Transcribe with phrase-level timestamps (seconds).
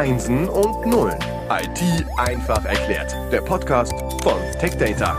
[0.00, 1.18] Einsen und Nullen.
[1.50, 3.14] IT einfach erklärt.
[3.30, 3.92] Der Podcast
[4.22, 5.14] von TechData.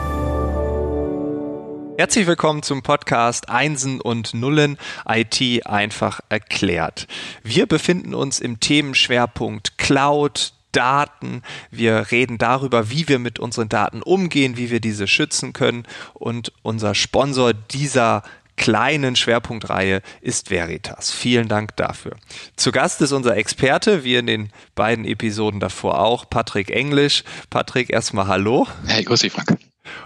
[1.99, 7.07] Herzlich willkommen zum Podcast Einsen und Nullen IT einfach erklärt.
[7.43, 11.43] Wir befinden uns im Themenschwerpunkt Cloud, Daten.
[11.69, 15.85] Wir reden darüber, wie wir mit unseren Daten umgehen, wie wir diese schützen können.
[16.15, 18.23] Und unser Sponsor dieser
[18.61, 21.11] kleinen Schwerpunktreihe ist Veritas.
[21.11, 22.15] Vielen Dank dafür.
[22.55, 27.23] Zu Gast ist unser Experte, wie in den beiden Episoden davor auch, Patrick Englisch.
[27.49, 28.67] Patrick, erstmal Hallo.
[28.85, 29.57] Hey, grüß dich, Frank.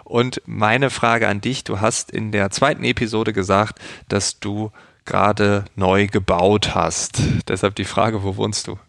[0.05, 4.71] Und meine Frage an dich, du hast in der zweiten Episode gesagt, dass du
[5.03, 7.19] gerade neu gebaut hast.
[7.49, 8.79] Deshalb die Frage, wo wohnst du?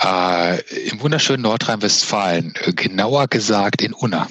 [0.00, 4.28] Äh, Im wunderschönen Nordrhein-Westfalen, genauer gesagt in Unna.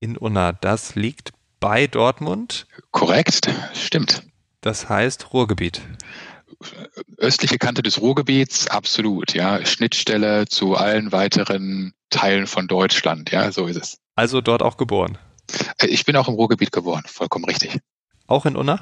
[0.00, 2.66] In Unna, das liegt bei Dortmund?
[2.90, 4.22] Korrekt, stimmt.
[4.60, 5.82] Das heißt Ruhrgebiet.
[7.18, 9.64] Östliche Kante des Ruhrgebiets, absolut, ja.
[9.64, 13.98] Schnittstelle zu allen weiteren Teilen von Deutschland, ja, so ist es.
[14.14, 15.18] Also dort auch geboren?
[15.78, 17.78] Äh, ich bin auch im Ruhrgebiet geboren, vollkommen richtig.
[18.26, 18.80] Auch in Unna?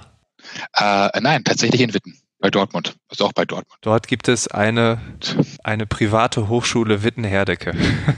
[0.74, 2.18] Äh, nein, tatsächlich in Witten.
[2.44, 3.78] Bei Dortmund, also auch bei Dortmund.
[3.80, 5.00] Dort gibt es eine,
[5.64, 7.72] eine private Hochschule Wittenherdecke.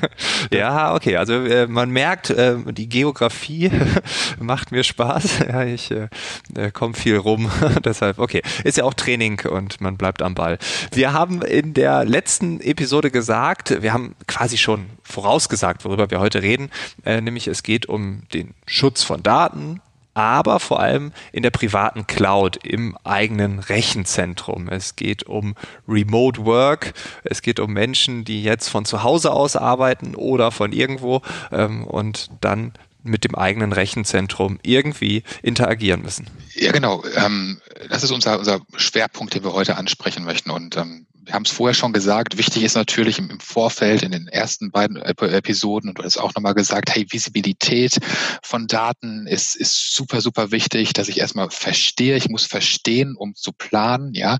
[0.50, 3.70] ja, okay, also äh, man merkt, äh, die Geografie
[4.40, 5.38] macht mir Spaß.
[5.46, 6.08] Ja, ich äh,
[6.56, 7.48] äh komme viel rum,
[7.84, 10.58] deshalb, okay, ist ja auch Training und man bleibt am Ball.
[10.90, 16.42] Wir haben in der letzten Episode gesagt, wir haben quasi schon vorausgesagt, worüber wir heute
[16.42, 16.72] reden,
[17.04, 19.80] äh, nämlich es geht um den Schutz von Daten,
[20.16, 24.68] aber vor allem in der privaten Cloud, im eigenen Rechenzentrum.
[24.68, 25.54] Es geht um
[25.86, 30.72] Remote Work, es geht um Menschen, die jetzt von zu Hause aus arbeiten oder von
[30.72, 31.20] irgendwo
[31.52, 32.72] ähm, und dann
[33.08, 36.26] mit dem eigenen Rechenzentrum irgendwie interagieren müssen.
[36.54, 37.04] Ja, genau.
[37.14, 40.50] Ähm, das ist unser, unser Schwerpunkt, den wir heute ansprechen möchten.
[40.50, 44.28] Und ähm, wir haben es vorher schon gesagt, wichtig ist natürlich im, Vorfeld, in den
[44.28, 47.98] ersten beiden Episoden, und du hast auch nochmal gesagt, hey, Visibilität
[48.42, 53.34] von Daten ist, ist super, super wichtig, dass ich erstmal verstehe, ich muss verstehen, um
[53.34, 54.38] zu planen, ja,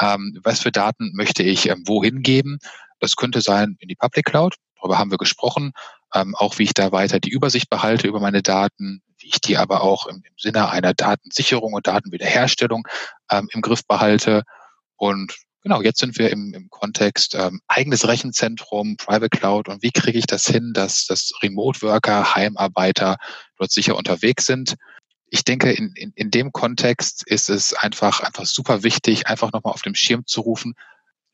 [0.00, 2.58] ähm, was für Daten möchte ich ähm, wohin geben.
[2.98, 5.72] Das könnte sein in die Public Cloud, darüber haben wir gesprochen,
[6.14, 9.56] ähm, auch wie ich da weiter die Übersicht behalte über meine Daten, wie ich die
[9.56, 12.86] aber auch im, im Sinne einer Datensicherung und Datenwiederherstellung
[13.30, 14.42] ähm, im Griff behalte.
[14.96, 15.34] Und
[15.64, 20.18] Genau, jetzt sind wir im, im Kontext ähm, eigenes Rechenzentrum, Private Cloud und wie kriege
[20.18, 23.16] ich das hin, dass, dass Remote-Worker, Heimarbeiter
[23.56, 24.74] dort sicher unterwegs sind.
[25.30, 29.72] Ich denke, in, in, in dem Kontext ist es einfach, einfach super wichtig, einfach nochmal
[29.72, 30.74] auf dem Schirm zu rufen.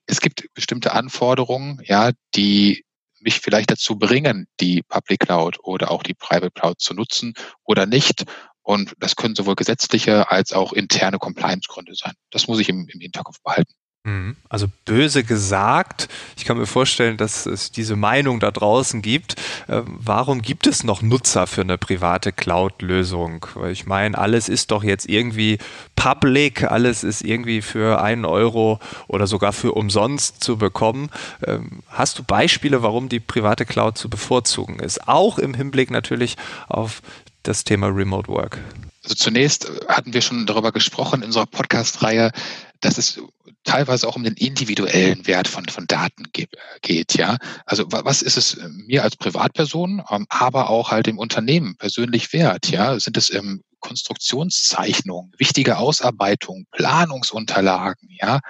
[0.04, 2.84] Es gibt bestimmte Anforderungen, ja, die
[3.20, 7.34] mich vielleicht dazu bringen, die Public Cloud oder auch die Private Cloud zu nutzen
[7.64, 8.24] oder nicht.
[8.62, 12.12] Und das können sowohl gesetzliche als auch interne Compliance-Gründe sein.
[12.30, 13.72] Das muss ich im, im Hinterkopf behalten.
[14.04, 14.36] Mhm.
[14.48, 19.36] Also böse gesagt, ich kann mir vorstellen, dass es diese Meinung da draußen gibt.
[19.68, 23.46] Ähm, warum gibt es noch Nutzer für eine private Cloud-Lösung?
[23.70, 25.58] Ich meine, alles ist doch jetzt irgendwie
[25.96, 31.10] public, alles ist irgendwie für einen Euro oder sogar für umsonst zu bekommen.
[31.44, 35.08] Ähm, hast du Beispiele, warum die private Cloud zu bevorzugen ist?
[35.08, 36.36] Auch im Hinblick natürlich
[36.68, 37.02] auf
[37.42, 38.58] das Thema Remote Work.
[39.02, 42.32] Also zunächst hatten wir schon darüber gesprochen in unserer Podcast-Reihe,
[42.80, 43.20] dass es
[43.64, 47.36] teilweise auch um den individuellen Wert von, von Daten geht, ja.
[47.66, 52.70] Also was ist es mir als Privatperson, ähm, aber auch halt im Unternehmen persönlich wert,
[52.70, 52.98] ja?
[52.98, 58.40] Sind es ähm, Konstruktionszeichnungen, wichtige Ausarbeitungen, Planungsunterlagen, ja?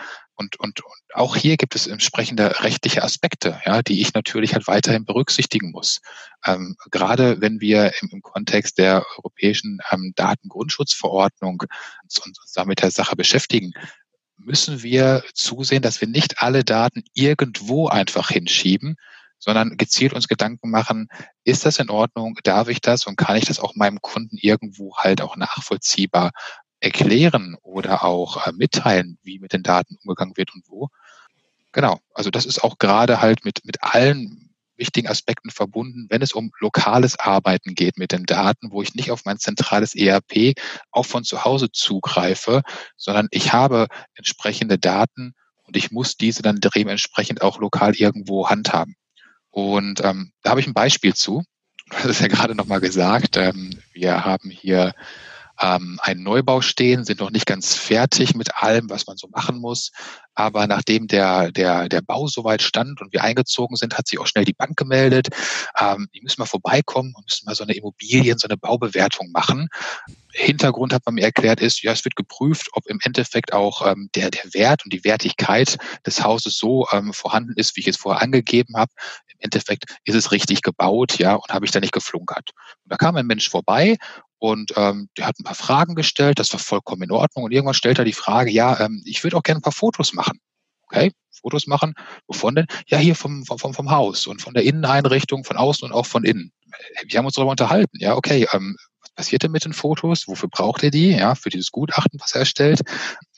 [0.40, 4.68] Und, und, und auch hier gibt es entsprechende rechtliche Aspekte, ja, die ich natürlich halt
[4.68, 5.98] weiterhin berücksichtigen muss.
[6.46, 11.64] Ähm, gerade wenn wir im, im Kontext der europäischen ähm, Datengrundschutzverordnung
[12.04, 13.72] uns, uns damit der Sache beschäftigen,
[14.38, 18.96] müssen wir zusehen, dass wir nicht alle Daten irgendwo einfach hinschieben,
[19.38, 21.08] sondern gezielt uns Gedanken machen,
[21.44, 24.96] ist das in Ordnung, darf ich das und kann ich das auch meinem Kunden irgendwo
[24.96, 26.32] halt auch nachvollziehbar
[26.80, 30.88] erklären oder auch äh, mitteilen, wie mit den Daten umgegangen wird und wo.
[31.72, 34.47] Genau, also das ist auch gerade halt mit, mit allen
[34.78, 39.10] wichtigen Aspekten verbunden, wenn es um lokales Arbeiten geht mit den Daten, wo ich nicht
[39.10, 40.54] auf mein zentrales ERP
[40.90, 42.62] auch von zu Hause zugreife,
[42.96, 45.34] sondern ich habe entsprechende Daten
[45.64, 48.94] und ich muss diese dann dementsprechend auch lokal irgendwo handhaben.
[49.50, 51.42] Und ähm, da habe ich ein Beispiel zu.
[51.90, 53.36] Hast es ja gerade nochmal gesagt.
[53.36, 54.94] Ähm, wir haben hier
[55.60, 59.58] ähm, einen Neubau stehen, sind noch nicht ganz fertig mit allem, was man so machen
[59.58, 59.90] muss.
[60.34, 64.26] Aber nachdem der, der, der Bau soweit stand und wir eingezogen sind, hat sich auch
[64.26, 65.28] schnell die Bank gemeldet.
[65.78, 69.68] Ähm, die müssen mal vorbeikommen und müssen mal so eine Immobilien, so eine Baubewertung machen.
[70.32, 74.10] Hintergrund hat man mir erklärt ist, ja, es wird geprüft, ob im Endeffekt auch ähm,
[74.14, 77.96] der, der Wert und die Wertigkeit des Hauses so ähm, vorhanden ist, wie ich es
[77.96, 78.92] vorher angegeben habe.
[79.26, 82.50] Im Endeffekt ist es richtig gebaut, ja, und habe ich da nicht geflunkert.
[82.84, 83.96] Und da kam ein Mensch vorbei
[84.38, 87.44] und ähm, der hat ein paar Fragen gestellt, das war vollkommen in Ordnung.
[87.44, 90.12] Und irgendwann stellt er die Frage, ja, ähm, ich würde auch gerne ein paar Fotos
[90.12, 90.38] machen.
[90.84, 91.94] Okay, Fotos machen.
[92.26, 92.66] Wovon denn?
[92.86, 96.24] Ja, hier vom, vom, vom Haus und von der Inneneinrichtung, von außen und auch von
[96.24, 96.52] innen.
[97.06, 97.98] Wir haben uns darüber unterhalten.
[97.98, 100.28] Ja, okay, ähm, was passiert denn mit den Fotos?
[100.28, 101.10] Wofür braucht er die?
[101.10, 102.80] Ja, für dieses Gutachten, was er erstellt.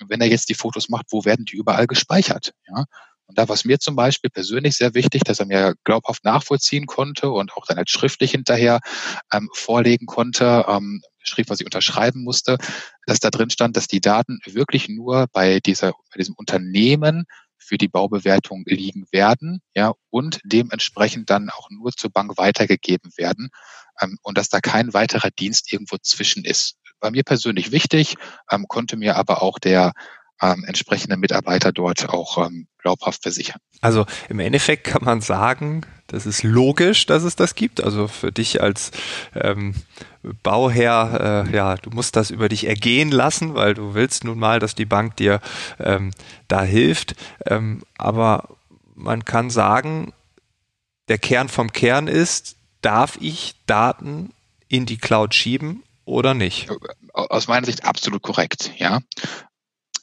[0.07, 2.53] Wenn er jetzt die Fotos macht, wo werden die überall gespeichert?
[2.69, 2.85] Ja,
[3.31, 6.87] und da war es mir zum Beispiel persönlich sehr wichtig, dass er mir glaubhaft nachvollziehen
[6.87, 8.81] konnte und auch dann halt schriftlich hinterher
[9.33, 12.59] ähm, vorlegen konnte, ähm, schrieb, was ich unterschreiben musste,
[13.07, 17.25] dass da drin stand, dass die Daten wirklich nur bei dieser, bei diesem Unternehmen
[17.57, 23.51] für die Baubewertung liegen werden, ja, und dementsprechend dann auch nur zur Bank weitergegeben werden,
[24.01, 26.79] ähm, und dass da kein weiterer Dienst irgendwo zwischen ist.
[26.99, 28.17] War mir persönlich wichtig,
[28.51, 29.93] ähm, konnte mir aber auch der
[30.41, 33.61] ähm, entsprechende Mitarbeiter dort auch ähm, glaubhaft versichern.
[33.81, 37.83] Also im Endeffekt kann man sagen, das ist logisch, dass es das gibt.
[37.83, 38.91] Also für dich als
[39.35, 39.75] ähm,
[40.43, 44.59] Bauherr, äh, ja, du musst das über dich ergehen lassen, weil du willst nun mal,
[44.59, 45.41] dass die Bank dir
[45.79, 46.11] ähm,
[46.49, 47.15] da hilft.
[47.47, 48.49] Ähm, aber
[48.95, 50.13] man kann sagen,
[51.09, 54.33] der Kern vom Kern ist, darf ich Daten
[54.69, 56.69] in die Cloud schieben oder nicht?
[57.13, 59.01] Aus meiner Sicht absolut korrekt, ja.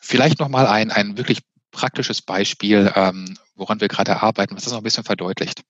[0.07, 1.39] Vielleicht nochmal ein, ein wirklich
[1.69, 5.63] praktisches Beispiel, ähm, woran wir gerade arbeiten, was das noch ein bisschen verdeutlicht.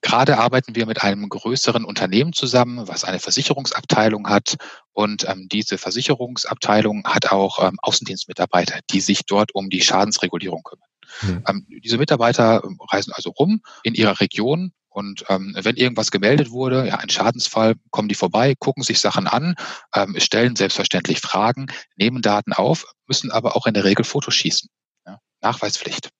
[0.00, 4.56] Gerade arbeiten wir mit einem größeren Unternehmen zusammen, was eine Versicherungsabteilung hat.
[4.92, 10.88] Und ähm, diese Versicherungsabteilung hat auch ähm, Außendienstmitarbeiter, die sich dort um die Schadensregulierung kümmern.
[11.22, 11.44] Mhm.
[11.48, 16.84] Ähm, diese Mitarbeiter reisen also rum in ihrer Region und ähm, wenn irgendwas gemeldet wurde,
[16.88, 19.54] ja, ein Schadensfall, kommen die vorbei, gucken sich Sachen an,
[19.94, 24.68] ähm, stellen selbstverständlich Fragen, nehmen Daten auf, müssen aber auch in der Regel Fotos schießen.
[25.06, 26.10] Ja, Nachweispflicht.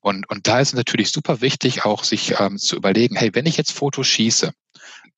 [0.00, 3.56] Und, und da ist natürlich super wichtig, auch sich ähm, zu überlegen, hey, wenn ich
[3.56, 4.52] jetzt Fotos schieße,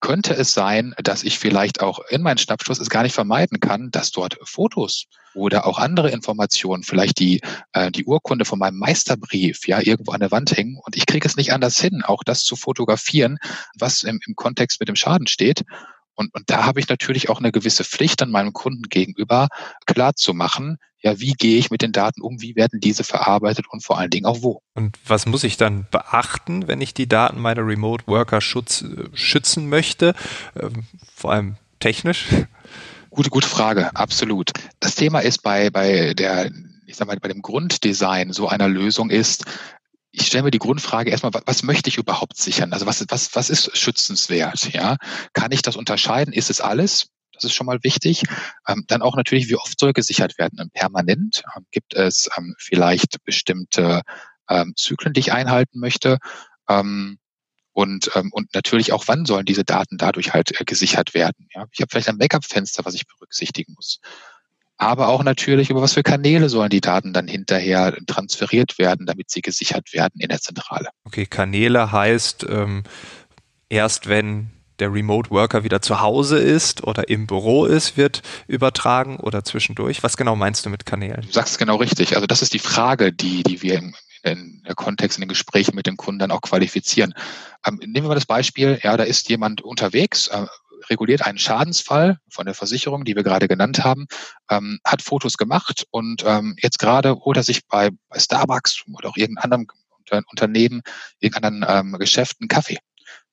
[0.00, 3.90] könnte es sein, dass ich vielleicht auch in meinen Schnappschuss es gar nicht vermeiden kann,
[3.90, 7.40] dass dort Fotos oder auch andere Informationen, vielleicht die,
[7.72, 11.26] äh, die Urkunde von meinem Meisterbrief, ja, irgendwo an der Wand hängen und ich kriege
[11.26, 13.38] es nicht anders hin, auch das zu fotografieren,
[13.78, 15.64] was im, im Kontext mit dem Schaden steht.
[16.16, 19.48] Und, und da habe ich natürlich auch eine gewisse Pflicht an meinem Kunden gegenüber,
[19.86, 23.66] klar zu machen, ja, wie gehe ich mit den Daten um, wie werden diese verarbeitet
[23.70, 24.62] und vor allen Dingen auch wo.
[24.74, 29.68] Und was muss ich dann beachten, wenn ich die Daten meiner Remote Worker schutz, schützen
[29.68, 30.14] möchte,
[30.60, 30.84] ähm,
[31.14, 32.26] vor allem technisch?
[33.10, 34.50] Gute, gute Frage, absolut.
[34.80, 36.50] Das Thema ist bei, bei der,
[36.86, 39.44] ich sag mal, bei dem Grunddesign so einer Lösung ist,
[40.16, 42.72] ich stelle mir die Grundfrage erstmal, was möchte ich überhaupt sichern?
[42.72, 44.72] Also was, was, was ist schützenswert?
[44.72, 44.96] Ja,
[45.34, 46.32] kann ich das unterscheiden?
[46.32, 47.08] Ist es alles?
[47.34, 48.22] Das ist schon mal wichtig.
[48.66, 50.58] Ähm, dann auch natürlich, wie oft soll gesichert werden?
[50.58, 51.42] Ähm, permanent?
[51.54, 54.00] Ähm, gibt es ähm, vielleicht bestimmte
[54.48, 56.18] ähm, Zyklen, die ich einhalten möchte?
[56.66, 57.18] Ähm,
[57.72, 61.46] und, und natürlich auch, wann sollen diese Daten dadurch halt äh, gesichert werden?
[61.54, 61.66] Ja?
[61.72, 64.00] Ich habe vielleicht ein Backup-Fenster, was ich berücksichtigen muss
[64.78, 69.30] aber auch natürlich, über was für Kanäle sollen die Daten dann hinterher transferiert werden, damit
[69.30, 70.88] sie gesichert werden in der Zentrale.
[71.04, 72.84] Okay, Kanäle heißt ähm,
[73.68, 79.16] erst wenn der Remote Worker wieder zu Hause ist oder im Büro ist, wird übertragen
[79.16, 80.02] oder zwischendurch.
[80.02, 81.22] Was genau meinst du mit Kanälen?
[81.22, 82.14] Du sagst genau richtig.
[82.14, 85.74] Also das ist die Frage, die, die wir im, in der Kontext, in den Gesprächen
[85.74, 87.14] mit dem Kunden dann auch qualifizieren.
[87.66, 90.46] Ähm, nehmen wir mal das Beispiel, ja, da ist jemand unterwegs, äh,
[90.90, 94.06] reguliert einen Schadensfall von der Versicherung, die wir gerade genannt haben,
[94.50, 99.08] ähm, hat Fotos gemacht und ähm, jetzt gerade holt er sich bei, bei Starbucks oder
[99.08, 99.66] auch irgendeinem anderen
[99.98, 100.82] Unter Unternehmen,
[101.18, 102.78] irgendeinem ähm, Geschäft einen Kaffee.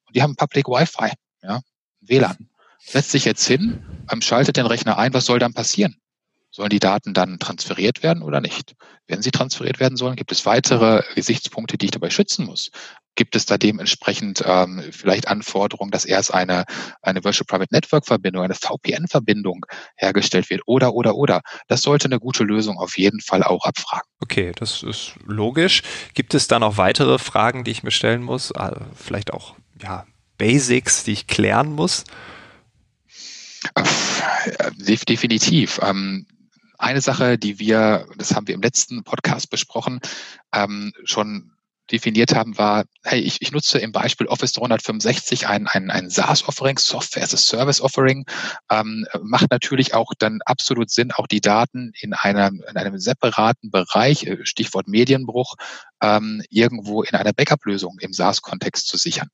[0.06, 1.62] Und die haben Public Wi-Fi, ja,
[2.02, 2.50] WLAN.
[2.80, 5.96] Setzt sich jetzt hin, ähm, schaltet den Rechner ein, was soll dann passieren?
[6.56, 8.76] Sollen die Daten dann transferiert werden oder nicht?
[9.08, 12.70] Wenn sie transferiert werden sollen, gibt es weitere Gesichtspunkte, die ich dabei schützen muss.
[13.16, 16.66] Gibt es da dementsprechend ähm, vielleicht Anforderungen, dass erst eine,
[17.02, 21.42] eine Virtual Private Network Verbindung, eine VPN-Verbindung hergestellt wird oder, oder, oder.
[21.70, 24.08] Das sollte eine gute Lösung auf jeden Fall auch abfragen.
[24.20, 25.82] Okay, das ist logisch.
[26.14, 28.52] Gibt es da noch weitere Fragen, die ich mir stellen muss?
[28.52, 30.06] Äh, vielleicht auch, ja,
[30.38, 32.04] Basics, die ich klären muss?
[33.74, 35.80] Äh, definitiv.
[35.82, 36.28] Ähm,
[36.84, 40.00] eine Sache, die wir, das haben wir im letzten Podcast besprochen,
[40.54, 41.54] ähm, schon
[41.92, 46.78] definiert haben, war, hey, ich, ich nutze im Beispiel Office 365 ein, ein, ein SaaS-Offering,
[46.78, 48.26] Software as a Service-Offering,
[48.72, 53.70] ähm, macht natürlich auch dann absolut Sinn, auch die Daten in einem, in einem separaten
[53.70, 55.56] Bereich, äh, Stichwort Medienbruch,
[56.02, 59.28] ähm, irgendwo in einer Backup-Lösung im SaaS-Kontext zu sichern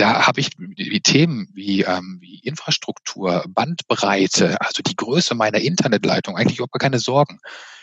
[0.00, 6.36] da habe ich die Themen wie, ähm, wie Infrastruktur, Bandbreite, also die Größe meiner Internetleitung
[6.36, 7.38] eigentlich überhaupt keine Sorgen.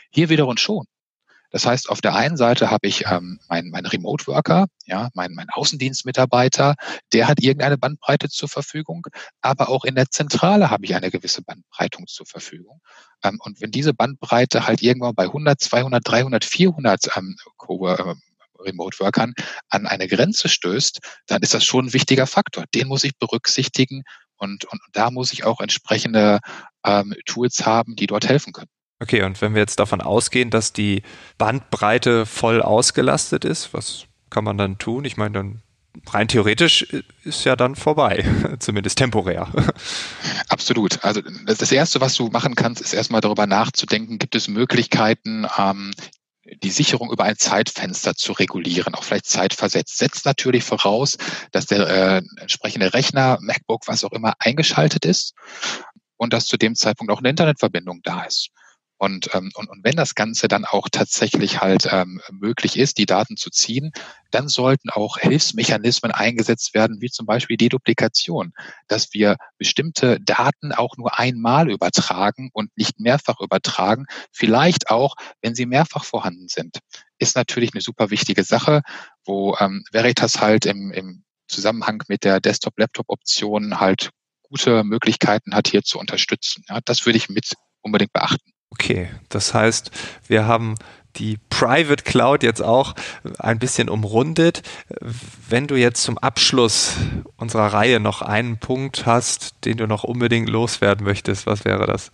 [0.09, 0.85] Hier wiederum schon.
[1.51, 5.33] Das heißt, auf der einen Seite habe ich ähm, meinen mein Remote Worker, ja, mein,
[5.33, 6.75] mein Außendienstmitarbeiter,
[7.13, 9.05] der hat irgendeine Bandbreite zur Verfügung,
[9.41, 12.81] aber auch in der Zentrale habe ich eine gewisse Bandbreite zur Verfügung.
[13.23, 17.35] Ähm, und wenn diese Bandbreite halt irgendwann bei 100, 200, 300, 400 ähm,
[18.59, 19.33] Remote-Workern
[19.69, 22.65] an eine Grenze stößt, dann ist das schon ein wichtiger Faktor.
[22.73, 24.03] Den muss ich berücksichtigen
[24.37, 26.39] und, und da muss ich auch entsprechende
[26.85, 28.69] ähm, Tools haben, die dort helfen können.
[28.99, 31.03] Okay, und wenn wir jetzt davon ausgehen, dass die
[31.37, 35.05] Bandbreite voll ausgelastet ist, was kann man dann tun?
[35.05, 35.61] Ich meine, dann
[36.07, 36.83] rein theoretisch
[37.23, 38.25] ist ja dann vorbei,
[38.59, 39.47] zumindest temporär.
[40.49, 41.03] Absolut.
[41.03, 45.91] Also das Erste, was du machen kannst, ist erstmal darüber nachzudenken, gibt es Möglichkeiten, ähm,
[46.63, 49.97] die Sicherung über ein Zeitfenster zu regulieren, auch vielleicht zeitversetzt.
[49.97, 51.17] Setzt natürlich voraus,
[51.51, 55.33] dass der äh, entsprechende Rechner, MacBook, was auch immer, eingeschaltet ist
[56.17, 58.49] und dass zu dem Zeitpunkt auch eine Internetverbindung da ist.
[58.97, 63.05] Und, ähm, und, und wenn das Ganze dann auch tatsächlich halt ähm, möglich ist, die
[63.05, 63.91] Daten zu ziehen,
[64.31, 68.53] dann sollten auch Hilfsmechanismen eingesetzt werden, wie zum Beispiel die Duplikation,
[68.87, 75.55] dass wir bestimmte Daten auch nur einmal übertragen und nicht mehrfach übertragen, vielleicht auch, wenn
[75.55, 76.79] sie mehrfach vorhanden sind.
[77.19, 78.81] Ist natürlich eine super wichtige Sache,
[79.25, 84.09] wo ähm, Veritas halt im, im Zusammenhang mit der Desktop-Laptop-Option halt
[84.41, 86.63] gute Möglichkeiten hat, hier zu unterstützen.
[86.67, 88.51] Ja, das würde ich mit unbedingt beachten.
[88.69, 89.91] Okay, das heißt,
[90.27, 90.75] wir haben
[91.17, 92.93] die Private Cloud jetzt auch
[93.39, 94.61] ein bisschen umrundet.
[95.49, 96.93] Wenn du jetzt zum Abschluss
[97.37, 102.11] unserer Reihe noch einen Punkt hast, den du noch unbedingt loswerden möchtest, was wäre das?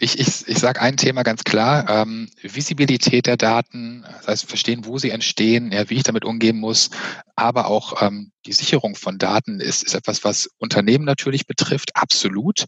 [0.00, 4.84] Ich, ich, ich sage ein Thema ganz klar, ähm, Visibilität der Daten, das heißt verstehen,
[4.84, 6.90] wo sie entstehen, ja, wie ich damit umgehen muss,
[7.36, 12.64] aber auch ähm, die Sicherung von Daten ist, ist etwas, was Unternehmen natürlich betrifft, absolut,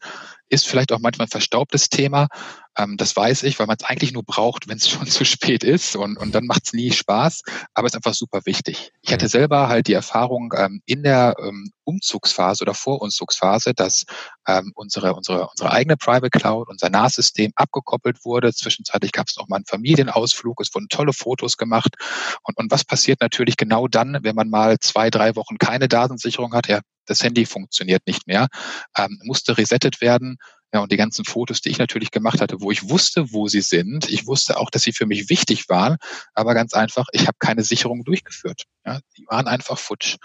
[0.48, 2.28] ist vielleicht auch manchmal ein verstaubtes Thema,
[2.76, 5.64] ähm, das weiß ich, weil man es eigentlich nur braucht, wenn es schon zu spät
[5.64, 7.42] ist und, und dann macht es nie Spaß,
[7.74, 8.92] aber es ist einfach super wichtig.
[9.02, 14.04] Ich hatte selber halt die Erfahrung ähm, in der ähm, Umzugsphase oder Vorumzugsphase, dass
[14.46, 18.52] ähm, unsere, unsere, unsere eigene Private Cloud, unser NAS-System abgekoppelt wurde.
[18.52, 21.94] Zwischenzeitlich gab es noch mal einen Familienausflug, es wurden tolle Fotos gemacht.
[22.42, 26.54] Und, und was passiert natürlich genau dann, wenn man mal zwei, drei Wochen keine Datensicherung
[26.54, 26.68] hat?
[26.68, 28.48] Ja, das Handy funktioniert nicht mehr,
[28.96, 30.38] ähm, musste resettet werden
[30.76, 33.62] ja, und die ganzen Fotos, die ich natürlich gemacht hatte, wo ich wusste, wo sie
[33.62, 34.10] sind.
[34.10, 35.96] Ich wusste auch, dass sie für mich wichtig waren,
[36.34, 38.64] aber ganz einfach, ich habe keine Sicherung durchgeführt.
[38.84, 40.16] Ja, die waren einfach futsch.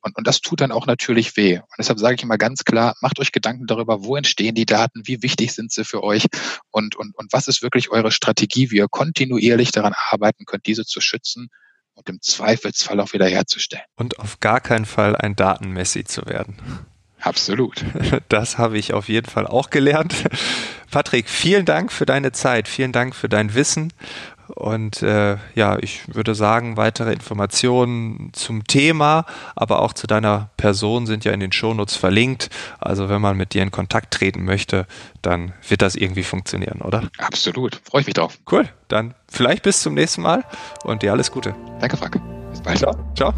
[0.00, 1.58] Und, und das tut dann auch natürlich weh.
[1.58, 5.02] Und deshalb sage ich immer ganz klar, macht euch Gedanken darüber, wo entstehen die Daten,
[5.04, 6.24] wie wichtig sind sie für euch
[6.70, 10.86] und, und, und was ist wirklich eure Strategie, wie ihr kontinuierlich daran arbeiten könnt, diese
[10.86, 11.48] zu schützen
[11.92, 13.84] und im Zweifelsfall auch wiederherzustellen.
[13.96, 16.56] Und auf gar keinen Fall ein Datenmessi zu werden.
[17.28, 17.84] Absolut.
[18.28, 20.14] Das habe ich auf jeden Fall auch gelernt.
[20.90, 23.92] Patrick, vielen Dank für deine Zeit, vielen Dank für dein Wissen.
[24.54, 31.06] Und äh, ja, ich würde sagen, weitere Informationen zum Thema, aber auch zu deiner Person
[31.06, 32.48] sind ja in den Shownotes verlinkt.
[32.80, 34.86] Also wenn man mit dir in Kontakt treten möchte,
[35.20, 37.02] dann wird das irgendwie funktionieren, oder?
[37.18, 37.80] Absolut.
[37.84, 38.38] Freue ich mich drauf.
[38.50, 38.68] Cool.
[38.88, 40.44] Dann vielleicht bis zum nächsten Mal
[40.84, 41.54] und dir alles Gute.
[41.80, 42.18] Danke, Frank.
[42.50, 42.78] Bis bald.
[42.78, 42.94] Ciao.
[43.14, 43.34] Ciao.